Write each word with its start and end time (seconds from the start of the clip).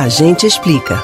A 0.00 0.08
gente 0.08 0.46
explica. 0.46 0.98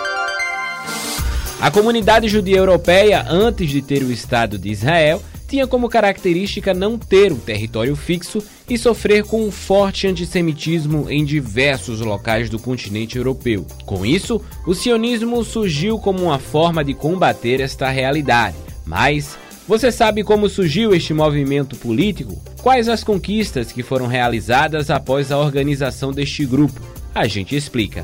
A 1.60 1.70
comunidade 1.70 2.28
judia 2.28 2.56
europeia, 2.56 3.26
antes 3.28 3.68
de 3.68 3.82
ter 3.82 4.02
o 4.02 4.10
Estado 4.10 4.56
de 4.56 4.70
Israel, 4.70 5.22
tinha 5.46 5.66
como 5.66 5.90
característica 5.90 6.72
não 6.72 6.96
ter 6.96 7.30
um 7.30 7.36
território 7.36 7.94
fixo 7.94 8.42
e 8.66 8.78
sofrer 8.78 9.22
com 9.24 9.46
um 9.46 9.50
forte 9.50 10.06
antissemitismo 10.06 11.10
em 11.10 11.26
diversos 11.26 12.00
locais 12.00 12.48
do 12.48 12.58
continente 12.58 13.18
europeu. 13.18 13.66
Com 13.84 14.06
isso, 14.06 14.40
o 14.66 14.72
sionismo 14.72 15.44
surgiu 15.44 15.98
como 15.98 16.22
uma 16.22 16.38
forma 16.38 16.82
de 16.82 16.94
combater 16.94 17.60
esta 17.60 17.90
realidade. 17.90 18.56
Mas 18.86 19.36
você 19.68 19.92
sabe 19.92 20.24
como 20.24 20.48
surgiu 20.48 20.94
este 20.94 21.12
movimento 21.12 21.76
político? 21.76 22.42
Quais 22.62 22.88
as 22.88 23.04
conquistas 23.04 23.72
que 23.72 23.82
foram 23.82 24.06
realizadas 24.06 24.88
após 24.88 25.30
a 25.30 25.36
organização 25.36 26.12
deste 26.12 26.46
grupo? 26.46 26.80
A 27.14 27.26
gente 27.26 27.54
explica. 27.54 28.02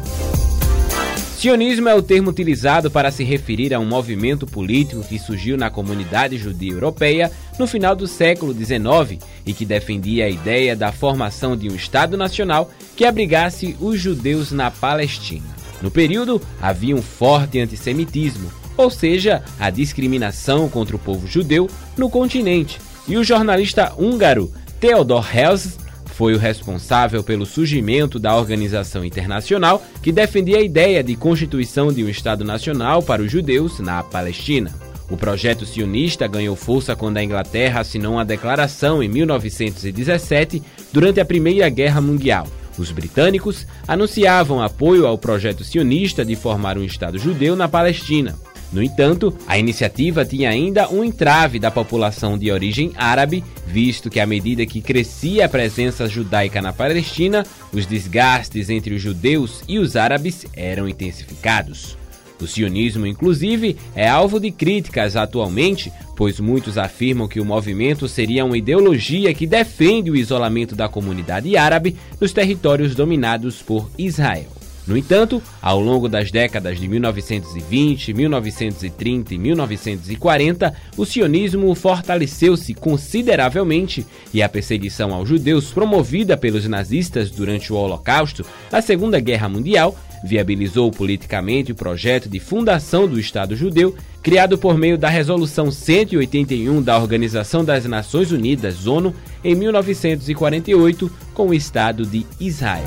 Sionismo 1.42 1.88
é 1.88 1.95
o 1.96 2.01
termo 2.01 2.30
utilizado 2.30 2.88
para 2.88 3.10
se 3.10 3.24
referir 3.24 3.74
a 3.74 3.80
um 3.80 3.84
movimento 3.84 4.46
político 4.46 5.02
que 5.02 5.19
surgiu 5.19 5.56
na 5.56 5.70
comunidade 5.70 6.38
judia 6.38 6.70
europeia 6.70 7.32
no 7.59 7.66
final 7.66 7.96
do 7.96 8.06
século 8.06 8.55
XIX 8.55 9.20
e 9.45 9.52
que 9.52 9.65
defendia 9.65 10.27
a 10.27 10.30
ideia 10.30 10.77
da 10.77 10.92
formação 10.92 11.56
de 11.56 11.68
um 11.68 11.74
Estado 11.74 12.16
nacional 12.16 12.70
que 12.95 13.05
abrigasse 13.05 13.77
os 13.80 14.01
judeus 14.01 14.52
na 14.52 14.70
Palestina. 14.70 15.48
No 15.82 15.91
período, 15.91 16.41
havia 16.60 16.95
um 16.95 17.02
forte 17.02 17.59
antissemitismo, 17.59 18.48
ou 18.77 18.88
seja, 18.88 19.43
a 19.59 19.68
discriminação 19.68 20.68
contra 20.68 20.95
o 20.95 20.98
povo 21.01 21.27
judeu 21.27 21.68
no 21.96 22.09
continente, 22.09 22.79
e 23.09 23.16
o 23.16 23.24
jornalista 23.24 23.93
húngaro 23.98 24.52
Theodor 24.79 25.27
Herzl 25.37 25.81
foi 26.12 26.34
o 26.34 26.39
responsável 26.39 27.23
pelo 27.23 27.47
surgimento 27.47 28.19
da 28.19 28.37
organização 28.37 29.05
internacional 29.05 29.83
que 30.02 30.12
defendia 30.12 30.59
a 30.59 30.62
ideia 30.62 31.02
de 31.02 31.16
constituição 31.16 31.93
de 31.93 32.05
um 32.05 32.09
Estado 32.09 32.45
nacional 32.45 33.02
para 33.02 33.23
os 33.23 33.30
judeus 33.30 33.80
na 33.80 34.02
Palestina. 34.02 34.73
O 35.10 35.16
projeto 35.16 35.66
sionista 35.66 36.27
ganhou 36.27 36.57
força 36.57 36.96
quando 36.96 37.19
a 37.19 37.23
Inglaterra 37.23 37.80
assinou 37.80 38.15
uma 38.15 38.24
declaração 38.24 39.02
em 39.02 39.09
1917, 39.09 40.63
durante 40.93 41.21
a 41.21 41.24
Primeira 41.24 41.69
Guerra 41.69 42.01
Mundial. 42.01 42.47
Os 42.79 42.91
britânicos 42.91 43.66
anunciavam 43.87 44.63
apoio 44.63 45.07
ao 45.07 45.19
projeto 45.19 45.65
sionista 45.65 46.24
de 46.24 46.35
formar 46.35 46.79
um 46.79 46.85
Estado 46.85 47.19
judeu 47.19 47.54
na 47.54 47.69
Palestina. 47.69 48.35
No 48.73 48.82
entanto, 48.82 49.37
a 49.46 49.59
iniciativa 49.59 50.24
tinha 50.24 50.48
ainda 50.48 50.88
um 50.88 51.04
entrave 51.04 51.59
da 51.59 51.70
população 51.70 52.38
de 52.38 52.51
origem 52.51 52.92
árabe, 52.96 53.45
visto 53.66 54.09
que 54.09 54.18
à 54.18 54.26
medida 54.26 54.64
que 54.64 54.80
crescia 54.80 55.45
a 55.45 55.48
presença 55.48 56.09
judaica 56.09 56.62
na 56.62 56.73
Palestina, 56.73 57.45
os 57.70 57.84
desgastes 57.84 58.70
entre 58.70 58.95
os 58.95 59.02
judeus 59.02 59.62
e 59.68 59.79
os 59.79 59.95
árabes 59.95 60.46
eram 60.56 60.88
intensificados. 60.88 61.98
O 62.40 62.46
sionismo, 62.46 63.06
inclusive, 63.06 63.76
é 63.95 64.09
alvo 64.09 64.41
de 64.41 64.50
críticas 64.50 65.16
atualmente, 65.16 65.92
pois 66.16 66.41
muitos 66.41 66.76
afirmam 66.78 67.28
que 67.28 67.41
o 67.41 67.44
movimento 67.44 68.09
seria 68.09 68.44
uma 68.44 68.59
ideologia 68.59 69.32
que 69.34 69.47
defende 69.47 70.10
o 70.10 70.16
isolamento 70.16 70.75
da 70.75 70.88
comunidade 70.88 71.56
árabe 71.56 71.94
nos 72.20 72.32
territórios 72.32 72.94
dominados 72.94 73.62
por 73.62 73.88
Israel. 73.97 74.62
No 74.87 74.97
entanto, 74.97 75.41
ao 75.61 75.81
longo 75.81 76.09
das 76.09 76.31
décadas 76.31 76.81
de 76.81 76.88
1920, 76.88 78.12
1930 78.12 79.34
e 79.34 79.38
1940, 79.38 80.75
o 80.97 81.06
sionismo 81.06 81.72
fortaleceu-se 81.75 82.75
consideravelmente 82.75 84.05
e 84.34 84.43
a 84.43 84.49
perseguição 84.49 85.15
aos 85.15 85.28
judeus 85.28 85.72
promovida 85.72 86.37
pelos 86.37 86.66
nazistas 86.66 87.31
durante 87.31 87.72
o 87.72 87.77
Holocausto, 87.77 88.44
a 88.72 88.83
Segunda 88.83 89.21
Guerra 89.21 89.49
Mundial, 89.49 89.97
viabilizou 90.25 90.91
politicamente 90.91 91.72
o 91.72 91.75
projeto 91.75 92.28
de 92.28 92.38
fundação 92.38 93.09
do 93.09 93.19
Estado 93.19 93.56
judeu, 93.56 93.94
criado 94.22 94.56
por 94.56 94.78
meio 94.78 94.97
da 94.97 95.09
Resolução 95.09 95.71
181 95.71 96.81
da 96.81 96.97
Organização 96.97 97.65
das 97.65 97.84
Nações 97.87 98.31
Unidas, 98.31 98.87
ONU, 98.87 99.15
em 99.44 99.54
1948, 99.54 101.10
com 101.34 101.48
o 101.48 101.54
Estado 101.54 102.06
de 102.06 102.25
Israel. 102.38 102.87